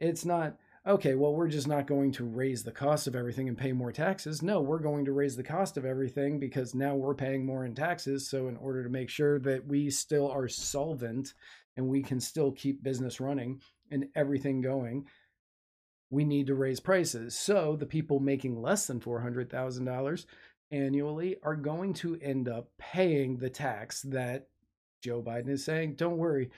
It's 0.00 0.24
not, 0.24 0.56
okay, 0.86 1.14
well, 1.14 1.34
we're 1.34 1.46
just 1.46 1.68
not 1.68 1.86
going 1.86 2.10
to 2.12 2.24
raise 2.24 2.62
the 2.62 2.72
cost 2.72 3.06
of 3.06 3.14
everything 3.14 3.48
and 3.48 3.58
pay 3.58 3.72
more 3.72 3.92
taxes. 3.92 4.42
No, 4.42 4.62
we're 4.62 4.78
going 4.78 5.04
to 5.04 5.12
raise 5.12 5.36
the 5.36 5.42
cost 5.42 5.76
of 5.76 5.84
everything 5.84 6.38
because 6.38 6.74
now 6.74 6.96
we're 6.96 7.14
paying 7.14 7.44
more 7.44 7.66
in 7.66 7.74
taxes. 7.74 8.30
So, 8.30 8.48
in 8.48 8.56
order 8.56 8.82
to 8.82 8.88
make 8.88 9.10
sure 9.10 9.38
that 9.40 9.66
we 9.66 9.90
still 9.90 10.30
are 10.30 10.48
solvent 10.48 11.34
and 11.76 11.86
we 11.86 12.02
can 12.02 12.18
still 12.18 12.52
keep 12.52 12.82
business 12.82 13.20
running, 13.20 13.60
and 13.92 14.08
everything 14.16 14.60
going, 14.60 15.06
we 16.10 16.24
need 16.24 16.48
to 16.48 16.54
raise 16.54 16.80
prices. 16.80 17.36
So 17.36 17.76
the 17.76 17.86
people 17.86 18.18
making 18.18 18.60
less 18.60 18.86
than 18.86 19.00
$400,000 19.00 20.26
annually 20.70 21.36
are 21.42 21.54
going 21.54 21.94
to 21.94 22.18
end 22.20 22.48
up 22.48 22.70
paying 22.78 23.36
the 23.36 23.50
tax 23.50 24.02
that 24.02 24.48
Joe 25.02 25.22
Biden 25.22 25.48
is 25.48 25.64
saying, 25.64 25.94
don't 25.94 26.16
worry. 26.16 26.50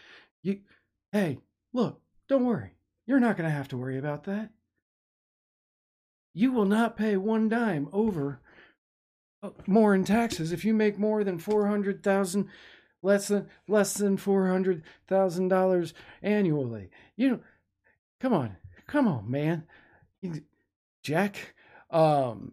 You 0.42 0.60
hey, 1.12 1.38
look, 1.72 2.00
don't 2.28 2.44
worry. 2.44 2.74
You're 3.06 3.20
not 3.20 3.36
going 3.36 3.48
to 3.48 3.54
have 3.54 3.68
to 3.68 3.76
worry 3.76 3.98
about 3.98 4.24
that. 4.24 4.50
You 6.32 6.52
will 6.52 6.64
not 6.64 6.96
pay 6.96 7.16
one 7.16 7.48
dime 7.48 7.88
over 7.92 8.40
uh, 9.42 9.50
more 9.66 9.94
in 9.94 10.04
taxes 10.04 10.52
if 10.52 10.64
you 10.64 10.74
make 10.74 10.98
more 10.98 11.22
than 11.22 11.38
400,000 11.38 12.48
less 13.04 13.28
than 13.28 13.46
less 13.68 13.94
than 13.94 14.16
$400,000 14.16 15.92
annually. 16.22 16.90
You 17.16 17.30
know, 17.30 17.40
come 18.20 18.32
on, 18.32 18.56
come 18.86 19.06
on, 19.06 19.30
man, 19.30 19.64
Jack. 21.02 21.54
Um, 21.90 22.52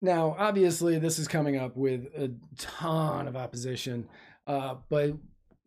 now, 0.00 0.34
obviously, 0.38 0.98
this 0.98 1.18
is 1.18 1.28
coming 1.28 1.56
up 1.56 1.76
with 1.76 2.06
a 2.16 2.32
ton 2.56 3.28
of 3.28 3.36
opposition, 3.36 4.08
uh, 4.46 4.76
but 4.88 5.14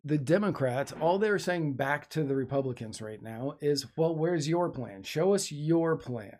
the 0.04 0.18
Democrats, 0.18 0.92
all 1.00 1.18
they're 1.18 1.38
saying 1.38 1.74
back 1.74 2.08
to 2.10 2.22
the 2.22 2.34
Republicans 2.34 3.02
right 3.02 3.22
now 3.22 3.56
is, 3.60 3.86
well, 3.96 4.14
where's 4.14 4.48
your 4.48 4.68
plan? 4.70 5.02
Show 5.02 5.34
us 5.34 5.50
your 5.50 5.96
plan. 5.96 6.38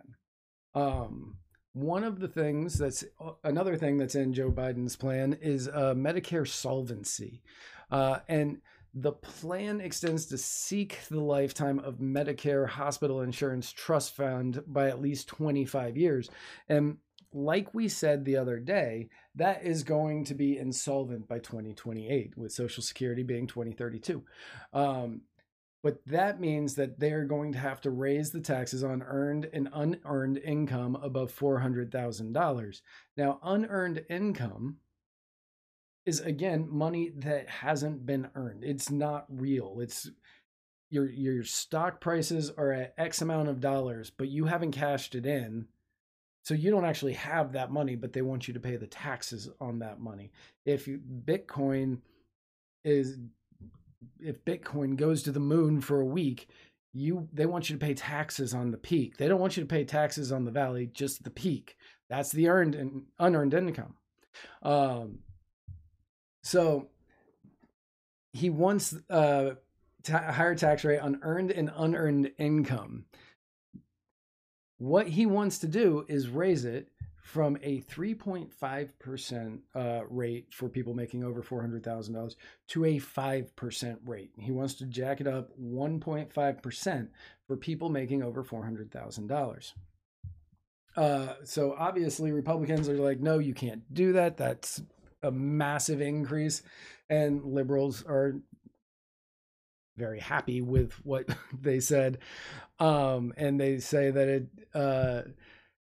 Um, 0.74 1.38
one 1.78 2.02
of 2.02 2.18
the 2.18 2.28
things 2.28 2.78
that's 2.78 3.04
uh, 3.20 3.30
another 3.44 3.76
thing 3.76 3.98
that's 3.98 4.14
in 4.14 4.34
Joe 4.34 4.50
Biden's 4.50 4.96
plan 4.96 5.38
is 5.40 5.68
uh, 5.68 5.94
Medicare 5.94 6.46
solvency. 6.46 7.42
Uh, 7.90 8.18
and 8.28 8.60
the 8.94 9.12
plan 9.12 9.80
extends 9.80 10.26
to 10.26 10.38
seek 10.38 10.98
the 11.08 11.20
lifetime 11.20 11.78
of 11.78 11.98
Medicare 11.98 12.68
Hospital 12.68 13.20
Insurance 13.20 13.70
Trust 13.70 14.16
Fund 14.16 14.62
by 14.66 14.88
at 14.88 15.00
least 15.00 15.28
25 15.28 15.96
years. 15.96 16.28
And 16.68 16.96
like 17.32 17.72
we 17.74 17.88
said 17.88 18.24
the 18.24 18.36
other 18.36 18.58
day, 18.58 19.08
that 19.36 19.64
is 19.64 19.84
going 19.84 20.24
to 20.24 20.34
be 20.34 20.58
insolvent 20.58 21.28
by 21.28 21.38
2028, 21.38 22.36
with 22.36 22.52
Social 22.52 22.82
Security 22.82 23.22
being 23.22 23.46
2032. 23.46 24.24
Um, 24.72 25.20
but 25.88 26.04
that 26.04 26.38
means 26.38 26.74
that 26.74 27.00
they're 27.00 27.24
going 27.24 27.50
to 27.50 27.58
have 27.58 27.80
to 27.80 27.88
raise 27.88 28.30
the 28.30 28.42
taxes 28.42 28.84
on 28.84 29.02
earned 29.02 29.48
and 29.54 29.70
unearned 29.72 30.36
income 30.36 30.98
above 31.02 31.34
$400,000. 31.34 32.80
Now, 33.16 33.38
unearned 33.42 34.04
income 34.10 34.76
is 36.04 36.20
again 36.20 36.68
money 36.68 37.10
that 37.16 37.48
hasn't 37.48 38.04
been 38.04 38.28
earned. 38.34 38.64
It's 38.64 38.90
not 38.90 39.24
real. 39.30 39.78
It's 39.80 40.10
your 40.90 41.08
your 41.08 41.42
stock 41.42 42.02
prices 42.02 42.50
are 42.58 42.70
at 42.70 42.92
X 42.98 43.22
amount 43.22 43.48
of 43.48 43.62
dollars, 43.62 44.10
but 44.10 44.28
you 44.28 44.44
haven't 44.44 44.72
cashed 44.72 45.14
it 45.14 45.24
in. 45.24 45.68
So 46.44 46.52
you 46.52 46.70
don't 46.70 46.84
actually 46.84 47.14
have 47.14 47.52
that 47.52 47.72
money, 47.72 47.96
but 47.96 48.12
they 48.12 48.20
want 48.20 48.46
you 48.46 48.52
to 48.52 48.60
pay 48.60 48.76
the 48.76 48.86
taxes 48.86 49.48
on 49.58 49.78
that 49.78 50.00
money. 50.00 50.32
If 50.66 50.86
you, 50.86 51.00
Bitcoin 51.24 52.00
is 52.84 53.16
if 54.20 54.44
Bitcoin 54.44 54.96
goes 54.96 55.22
to 55.22 55.32
the 55.32 55.40
moon 55.40 55.80
for 55.80 56.00
a 56.00 56.06
week, 56.06 56.48
you 56.92 57.28
they 57.32 57.46
want 57.46 57.68
you 57.68 57.76
to 57.76 57.84
pay 57.84 57.94
taxes 57.94 58.54
on 58.54 58.70
the 58.70 58.78
peak. 58.78 59.16
They 59.16 59.28
don't 59.28 59.40
want 59.40 59.56
you 59.56 59.62
to 59.62 59.68
pay 59.68 59.84
taxes 59.84 60.32
on 60.32 60.44
the 60.44 60.50
valley, 60.50 60.86
just 60.86 61.22
the 61.24 61.30
peak. 61.30 61.76
That's 62.08 62.32
the 62.32 62.48
earned 62.48 62.74
and 62.74 63.04
unearned 63.18 63.54
income. 63.54 63.94
Um, 64.62 65.18
so 66.42 66.88
he 68.32 68.50
wants 68.50 68.94
uh, 69.10 69.50
a 70.08 70.32
higher 70.32 70.54
tax 70.54 70.84
rate 70.84 71.00
on 71.00 71.20
earned 71.22 71.50
and 71.50 71.70
unearned 71.76 72.32
income. 72.38 73.04
What 74.78 75.08
he 75.08 75.26
wants 75.26 75.58
to 75.58 75.66
do 75.66 76.04
is 76.08 76.28
raise 76.28 76.64
it 76.64 76.88
from 77.28 77.58
a 77.62 77.82
3.5% 77.82 79.58
uh, 79.74 80.00
rate 80.08 80.46
for 80.50 80.70
people 80.70 80.94
making 80.94 81.22
over 81.22 81.42
$400,000 81.42 82.34
to 82.68 82.84
a 82.86 82.98
5% 82.98 83.98
rate. 84.06 84.30
He 84.38 84.50
wants 84.50 84.72
to 84.76 84.86
jack 84.86 85.20
it 85.20 85.26
up 85.26 85.50
1.5% 85.60 87.08
for 87.46 87.56
people 87.58 87.90
making 87.90 88.22
over 88.22 88.42
$400,000. 88.42 89.72
Uh, 90.96 91.34
so 91.44 91.74
obviously, 91.78 92.32
Republicans 92.32 92.88
are 92.88 92.96
like, 92.96 93.20
no, 93.20 93.38
you 93.38 93.52
can't 93.52 93.82
do 93.92 94.14
that. 94.14 94.38
That's 94.38 94.80
a 95.22 95.30
massive 95.30 96.00
increase. 96.00 96.62
And 97.10 97.44
liberals 97.44 98.02
are 98.08 98.36
very 99.98 100.20
happy 100.20 100.62
with 100.62 100.94
what 101.04 101.28
they 101.60 101.80
said. 101.80 102.20
Um, 102.80 103.34
and 103.36 103.60
they 103.60 103.80
say 103.80 104.10
that 104.12 104.28
it, 104.28 104.46
uh, 104.74 105.22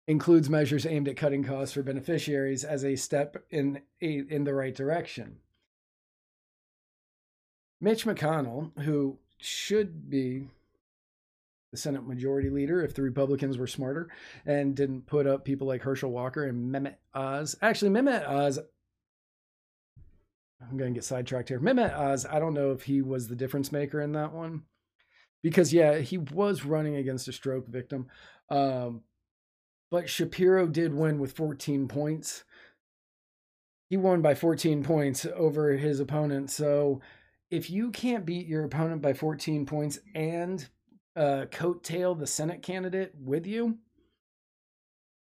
includes 0.06 0.50
measures 0.50 0.86
aimed 0.86 1.08
at 1.08 1.16
cutting 1.16 1.44
costs 1.44 1.74
for 1.74 1.82
beneficiaries 1.82 2.64
as 2.64 2.84
a 2.84 2.96
step 2.96 3.36
in 3.50 3.80
in 4.00 4.44
the 4.44 4.54
right 4.54 4.74
direction. 4.74 5.38
Mitch 7.80 8.04
McConnell, 8.04 8.78
who 8.82 9.18
should 9.38 10.08
be 10.08 10.48
the 11.70 11.76
Senate 11.76 12.06
Majority 12.06 12.50
Leader 12.50 12.82
if 12.82 12.94
the 12.94 13.02
Republicans 13.02 13.58
were 13.58 13.66
smarter 13.66 14.08
and 14.46 14.76
didn't 14.76 15.06
put 15.06 15.26
up 15.26 15.44
people 15.44 15.66
like 15.66 15.82
Herschel 15.82 16.10
Walker 16.10 16.44
and 16.44 16.72
Mehmet 16.72 16.94
Oz. 17.12 17.56
Actually, 17.60 17.90
Mehmet 17.90 18.26
Oz, 18.28 18.60
I'm 20.62 20.76
going 20.78 20.94
to 20.94 20.96
get 20.96 21.04
sidetracked 21.04 21.48
here. 21.48 21.58
Mehmet 21.60 21.92
Oz, 21.92 22.26
I 22.26 22.38
don't 22.38 22.54
know 22.54 22.70
if 22.70 22.84
he 22.84 23.02
was 23.02 23.26
the 23.26 23.36
difference 23.36 23.72
maker 23.72 24.00
in 24.00 24.12
that 24.12 24.32
one 24.32 24.62
because, 25.42 25.72
yeah, 25.72 25.98
he 25.98 26.16
was 26.16 26.64
running 26.64 26.94
against 26.94 27.28
a 27.28 27.32
stroke 27.32 27.66
victim. 27.66 28.06
Um, 28.50 29.02
but 29.90 30.08
Shapiro 30.08 30.66
did 30.66 30.94
win 30.94 31.18
with 31.18 31.32
14 31.32 31.88
points. 31.88 32.44
He 33.90 33.96
won 33.96 34.22
by 34.22 34.34
14 34.34 34.82
points 34.82 35.26
over 35.34 35.72
his 35.72 36.00
opponent. 36.00 36.50
So 36.50 37.00
if 37.50 37.70
you 37.70 37.90
can't 37.90 38.26
beat 38.26 38.46
your 38.46 38.64
opponent 38.64 39.02
by 39.02 39.12
14 39.12 39.66
points 39.66 39.98
and 40.14 40.66
uh, 41.16 41.46
coattail 41.50 42.18
the 42.18 42.26
Senate 42.26 42.62
candidate 42.62 43.12
with 43.22 43.46
you, 43.46 43.78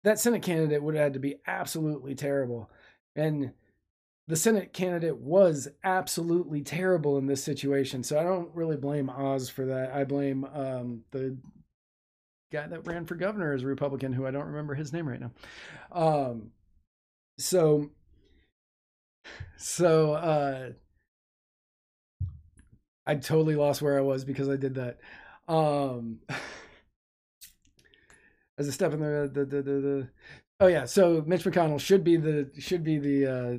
that 0.05 0.19
Senate 0.19 0.43
candidate 0.43 0.83
would 0.83 0.95
have 0.95 1.05
had 1.05 1.13
to 1.15 1.19
be 1.19 1.37
absolutely 1.47 2.15
terrible. 2.15 2.71
And 3.17 3.53
the 4.29 4.37
Senate 4.37 4.73
candidate 4.73 5.17
was 5.17 5.69
absolutely 5.85 6.63
terrible 6.63 7.19
in 7.19 7.27
this 7.27 7.43
situation. 7.43 8.03
So 8.03 8.19
I 8.19 8.23
don't 8.23 8.55
really 8.55 8.77
blame 8.77 9.11
Oz 9.11 9.49
for 9.49 9.67
that. 9.67 9.93
I 9.93 10.05
blame 10.05 10.45
um, 10.55 11.03
the 11.11 11.37
guy 12.53 12.67
that 12.67 12.87
ran 12.87 13.07
for 13.07 13.15
governor 13.15 13.53
as 13.53 13.63
a 13.63 13.67
Republican, 13.67 14.13
who 14.13 14.27
I 14.27 14.31
don't 14.31 14.47
remember 14.47 14.75
his 14.75 14.93
name 14.93 15.09
right 15.09 15.21
now. 15.21 15.31
Um, 15.91 16.51
so, 17.39 17.91
so 19.57 20.13
uh, 20.13 20.71
I 23.07 23.15
totally 23.17 23.57
lost 23.57 23.83
where 23.83 23.99
I 23.99 24.03
was 24.03 24.25
because 24.25 24.49
I 24.49 24.57
did 24.57 24.75
that. 24.75 24.99
Um, 25.49 26.21
as 28.59 28.69
a 28.69 28.73
step 28.73 28.93
in 28.93 29.01
the, 29.01 29.31
the 29.33 29.45
the, 29.45 29.63
the 29.63 29.73
the 29.73 30.09
oh 30.61 30.67
yeah, 30.67 30.85
so 30.85 31.25
Mitch 31.27 31.45
McConnell 31.45 31.81
should 31.81 32.05
be 32.05 32.17
the 32.17 32.51
should 32.59 32.85
be 32.85 32.99
the 32.99 33.27
uh, 33.27 33.59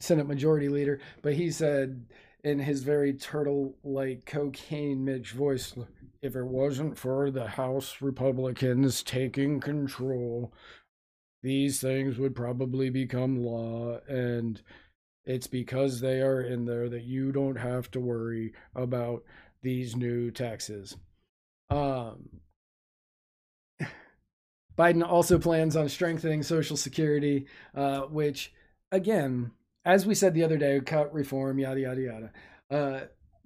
Senate 0.00 0.26
Majority 0.26 0.68
Leader, 0.68 1.00
but 1.22 1.34
he 1.34 1.50
said 1.50 2.06
in 2.42 2.58
his 2.58 2.82
very 2.82 3.14
turtle 3.14 3.74
like 3.82 4.26
cocaine 4.26 5.04
Mitch 5.04 5.30
voice, 5.30 5.74
if 6.24 6.34
it 6.34 6.46
wasn't 6.46 6.96
for 6.96 7.30
the 7.30 7.46
House 7.46 8.00
Republicans 8.00 9.02
taking 9.02 9.60
control, 9.60 10.54
these 11.42 11.82
things 11.82 12.16
would 12.16 12.34
probably 12.34 12.88
become 12.88 13.44
law. 13.44 13.98
And 14.08 14.62
it's 15.26 15.46
because 15.46 16.00
they 16.00 16.22
are 16.22 16.40
in 16.40 16.64
there 16.64 16.88
that 16.88 17.04
you 17.04 17.30
don't 17.30 17.56
have 17.56 17.90
to 17.90 18.00
worry 18.00 18.54
about 18.74 19.22
these 19.62 19.94
new 19.94 20.30
taxes. 20.30 20.96
Um, 21.68 22.40
Biden 24.78 25.06
also 25.06 25.38
plans 25.38 25.76
on 25.76 25.90
strengthening 25.90 26.42
Social 26.42 26.78
Security, 26.78 27.44
uh, 27.74 28.00
which, 28.02 28.50
again, 28.90 29.50
as 29.84 30.06
we 30.06 30.14
said 30.14 30.32
the 30.32 30.44
other 30.44 30.56
day, 30.56 30.80
cut 30.80 31.12
reform, 31.12 31.58
yada, 31.58 31.80
yada, 31.80 32.00
yada. 32.00 32.32
Uh, 32.70 33.00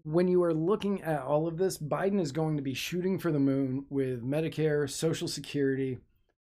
when 0.05 0.29
you 0.29 0.43
are 0.43 0.55
looking 0.55 1.03
at 1.03 1.23
all 1.23 1.47
of 1.47 1.59
this, 1.59 1.79
Biden 1.79 2.21
is 2.21 2.33
going 2.33 2.57
to 2.57 2.63
be 2.63 2.75
shooting 2.75 3.19
for 3.19 3.33
the 3.33 3.39
moon 3.39 3.85
with 3.91 4.23
Medicare, 4.23 4.89
Social 4.89 5.29
Security, 5.29 5.99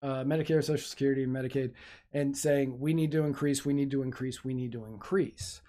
uh, 0.02 0.24
Medicare, 0.24 0.64
Social 0.64 0.88
Security, 0.88 1.26
Medicaid, 1.26 1.72
and 2.14 2.38
saying, 2.38 2.80
we 2.80 2.94
need 2.94 3.12
to 3.12 3.26
increase, 3.26 3.66
we 3.66 3.74
need 3.74 3.92
to 3.92 4.02
increase, 4.02 4.44
we 4.44 4.54
need 4.54 4.72
to 4.72 4.86
increase. 4.86 5.62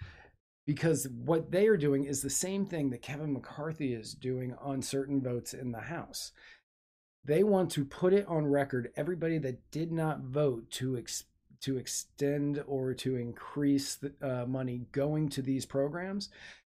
Because 0.67 1.09
what 1.09 1.51
they 1.51 1.67
are 1.67 1.77
doing 1.77 2.05
is 2.05 2.23
the 2.23 2.31
same 2.31 2.65
thing 2.67 2.91
that 2.91 3.03
Kevin 3.03 3.33
McCarthy 3.33 3.93
is 3.93 4.15
doing 4.15 4.55
on 4.61 4.83
certain 4.83 5.21
votes 5.21 5.53
in 5.53 5.73
the 5.73 5.81
House. 5.81 6.33
They 7.25 7.43
want 7.43 7.71
to 7.73 7.85
put 7.85 8.13
it 8.13 8.27
on 8.29 8.47
record 8.47 8.93
everybody 8.97 9.39
that 9.39 9.71
did 9.71 9.91
not 9.91 10.21
vote 10.21 10.71
to 10.73 10.97
ex- 10.97 11.25
to 11.63 11.77
extend 11.77 12.63
or 12.67 12.95
to 12.95 13.17
increase 13.17 13.97
the, 13.97 14.13
uh, 14.23 14.47
money 14.47 14.87
going 14.93 15.29
to 15.29 15.43
these 15.43 15.67
programs 15.67 16.31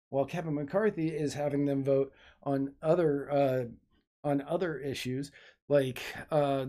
while 0.09 0.25
Kevin 0.25 0.55
McCarthy 0.55 1.09
is 1.09 1.33
having 1.33 1.65
them 1.65 1.83
vote 1.83 2.13
on 2.43 2.73
other 2.81 3.31
uh, 3.31 3.63
on 4.23 4.41
other 4.41 4.77
issues 4.77 5.31
like 5.67 6.01
uh, 6.31 6.65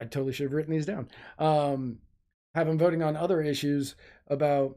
I 0.00 0.04
totally 0.04 0.32
should 0.32 0.44
have 0.44 0.52
written 0.52 0.72
these 0.72 0.86
down. 0.86 1.08
Um, 1.38 1.98
have 2.54 2.66
them 2.66 2.78
voting 2.78 3.02
on 3.02 3.16
other 3.16 3.40
issues 3.40 3.96
about 4.28 4.76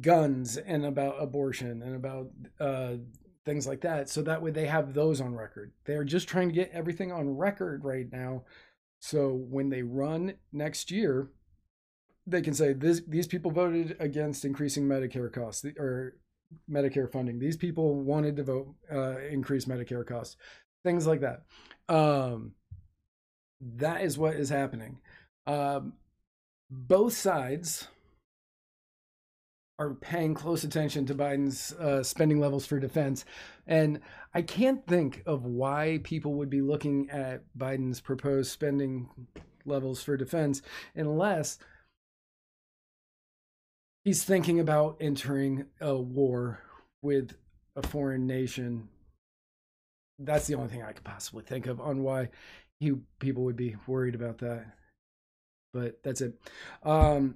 guns 0.00 0.56
and 0.56 0.84
about 0.84 1.22
abortion 1.22 1.82
and 1.82 1.94
about 1.96 2.30
uh, 2.60 2.96
things 3.44 3.66
like 3.66 3.82
that. 3.82 4.08
So 4.08 4.22
that 4.22 4.42
way 4.42 4.50
they 4.50 4.66
have 4.66 4.94
those 4.94 5.20
on 5.20 5.34
record. 5.34 5.72
They're 5.84 6.04
just 6.04 6.28
trying 6.28 6.48
to 6.48 6.54
get 6.54 6.70
everything 6.72 7.12
on 7.12 7.36
record 7.36 7.84
right 7.84 8.10
now. 8.10 8.44
So 9.00 9.32
when 9.32 9.68
they 9.68 9.82
run 9.82 10.34
next 10.52 10.90
year, 10.90 11.28
they 12.26 12.42
can 12.42 12.54
say 12.54 12.72
this, 12.72 13.02
these 13.06 13.26
people 13.26 13.50
voted 13.50 13.96
against 14.00 14.44
increasing 14.44 14.84
Medicare 14.84 15.32
costs 15.32 15.64
or 15.78 16.16
Medicare 16.70 17.10
funding. 17.10 17.38
These 17.38 17.56
people 17.56 18.02
wanted 18.02 18.36
to 18.36 18.44
vote 18.44 18.74
uh, 18.92 19.18
increase 19.30 19.66
Medicare 19.66 20.06
costs, 20.06 20.36
things 20.84 21.06
like 21.06 21.20
that. 21.20 21.42
Um, 21.88 22.52
that 23.76 24.02
is 24.02 24.18
what 24.18 24.34
is 24.34 24.48
happening. 24.48 24.98
Um, 25.46 25.94
both 26.70 27.12
sides 27.12 27.88
are 29.78 29.94
paying 29.94 30.34
close 30.34 30.62
attention 30.62 31.04
to 31.06 31.14
Biden's 31.14 31.72
uh, 31.72 32.02
spending 32.02 32.38
levels 32.38 32.64
for 32.64 32.78
defense. 32.78 33.24
And 33.66 34.00
I 34.32 34.42
can't 34.42 34.86
think 34.86 35.22
of 35.26 35.44
why 35.44 36.00
people 36.04 36.34
would 36.34 36.50
be 36.50 36.60
looking 36.60 37.10
at 37.10 37.42
Biden's 37.58 38.00
proposed 38.00 38.52
spending 38.52 39.08
levels 39.64 40.02
for 40.02 40.16
defense 40.16 40.62
unless 40.94 41.58
he's 44.04 44.22
thinking 44.22 44.60
about 44.60 44.96
entering 45.00 45.66
a 45.80 45.96
war 45.96 46.60
with 47.02 47.36
a 47.74 47.86
foreign 47.86 48.26
nation. 48.26 48.88
That's 50.18 50.46
the 50.46 50.54
only 50.54 50.68
thing 50.68 50.82
I 50.82 50.92
could 50.92 51.04
possibly 51.04 51.42
think 51.42 51.66
of 51.66 51.80
on 51.80 52.02
why 52.02 52.28
he 52.78 52.94
people 53.18 53.44
would 53.44 53.56
be 53.56 53.76
worried 53.86 54.14
about 54.14 54.38
that. 54.38 54.66
But 55.72 56.00
that's 56.04 56.20
it. 56.20 56.34
Um, 56.84 57.34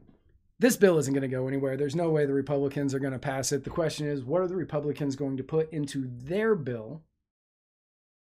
this 0.61 0.77
bill 0.77 0.99
isn't 0.99 1.13
going 1.13 1.23
to 1.23 1.29
go 1.29 1.49
anywhere. 1.49 1.77
There's 1.77 1.97
no 1.97 2.11
way 2.11 2.27
the 2.27 2.33
Republicans 2.33 2.95
are 2.95 2.99
going 2.99 3.13
to 3.13 3.19
pass 3.19 3.53
it. 3.53 3.65
The 3.65 3.71
question 3.71 4.07
is, 4.07 4.23
what 4.23 4.43
are 4.43 4.49
the 4.49 4.57
Republicans 4.57 5.17
going 5.17 5.37
to 5.37 5.45
put 5.45 5.73
into 5.73 6.09
their 6.09 6.55
bill 6.55 7.03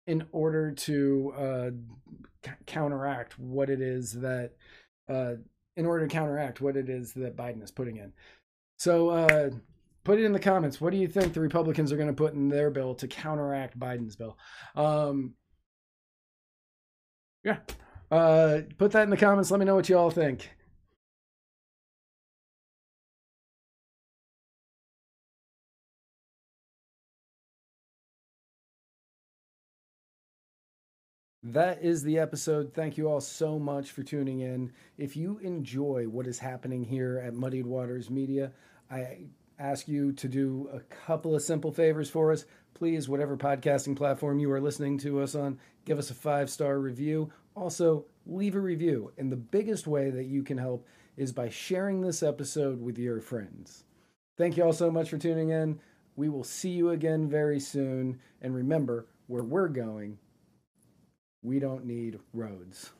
in 0.05 0.25
order 0.31 0.71
to 0.71 1.33
uh, 1.37 1.69
c- 2.45 2.51
counteract 2.65 3.39
what 3.39 3.69
it 3.69 3.81
is 3.81 4.13
that 4.13 4.51
uh, 5.09 5.33
in 5.75 5.85
order 5.85 6.07
to 6.07 6.13
counteract 6.13 6.61
what 6.61 6.77
it 6.77 6.89
is 6.89 7.13
that 7.13 7.35
Biden 7.35 7.63
is 7.63 7.71
putting 7.71 7.97
in. 7.97 8.13
So 8.77 9.09
uh, 9.09 9.49
put 10.03 10.19
it 10.19 10.25
in 10.25 10.33
the 10.33 10.39
comments. 10.39 10.79
What 10.79 10.91
do 10.91 10.97
you 10.97 11.07
think 11.07 11.33
the 11.33 11.39
Republicans 11.39 11.91
are 11.91 11.97
going 11.97 12.07
to 12.07 12.13
put 12.13 12.33
in 12.33 12.49
their 12.49 12.69
bill 12.69 12.95
to 12.95 13.07
counteract 13.07 13.79
Biden's 13.79 14.15
bill? 14.15 14.37
Um, 14.75 15.33
yeah. 17.43 17.57
Uh, 18.11 18.61
put 18.77 18.91
that 18.91 19.03
in 19.03 19.09
the 19.09 19.17
comments. 19.17 19.51
Let 19.51 19.59
me 19.59 19.65
know 19.65 19.75
what 19.75 19.89
you 19.89 19.97
all 19.97 20.11
think. 20.11 20.49
That 31.45 31.83
is 31.83 32.03
the 32.03 32.19
episode. 32.19 32.73
Thank 32.73 32.97
you 32.97 33.09
all 33.09 33.19
so 33.19 33.59
much 33.59 33.91
for 33.91 34.01
tuning 34.01 34.39
in. 34.39 34.71
If 34.97 35.17
you 35.17 35.39
enjoy 35.39 36.05
what 36.05 36.25
is 36.25 36.39
happening 36.39 36.85
here 36.85 37.21
at 37.21 37.33
Muddied 37.33 37.65
Waters 37.65 38.09
Media, 38.09 38.53
I 38.89 39.25
ask 39.59 39.89
you 39.89 40.13
to 40.13 40.29
do 40.29 40.69
a 40.71 40.79
couple 40.79 41.35
of 41.35 41.41
simple 41.41 41.73
favors 41.73 42.09
for 42.09 42.31
us. 42.31 42.45
Please, 42.73 43.09
whatever 43.09 43.35
podcasting 43.35 43.97
platform 43.97 44.39
you 44.39 44.49
are 44.53 44.61
listening 44.61 44.97
to 44.99 45.19
us 45.19 45.35
on, 45.35 45.59
give 45.83 45.99
us 45.99 46.09
a 46.09 46.13
five 46.13 46.49
star 46.49 46.79
review. 46.79 47.29
Also, 47.55 48.05
leave 48.25 48.55
a 48.55 48.61
review. 48.61 49.11
And 49.17 49.29
the 49.29 49.35
biggest 49.35 49.85
way 49.85 50.11
that 50.11 50.27
you 50.27 50.43
can 50.43 50.57
help 50.57 50.87
is 51.17 51.33
by 51.33 51.49
sharing 51.49 51.99
this 51.99 52.23
episode 52.23 52.81
with 52.81 52.97
your 52.97 53.19
friends. 53.19 53.83
Thank 54.37 54.55
you 54.55 54.63
all 54.63 54.71
so 54.71 54.89
much 54.89 55.09
for 55.09 55.17
tuning 55.17 55.49
in. 55.49 55.81
We 56.15 56.29
will 56.29 56.45
see 56.45 56.69
you 56.69 56.91
again 56.91 57.29
very 57.29 57.59
soon. 57.59 58.21
And 58.41 58.55
remember, 58.55 59.07
where 59.27 59.43
we're 59.43 59.67
going, 59.67 60.19
we 61.43 61.59
don't 61.59 61.85
need 61.85 62.19
roads. 62.33 62.91